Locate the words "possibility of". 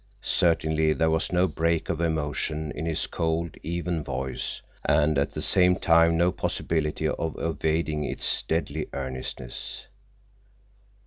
6.31-7.37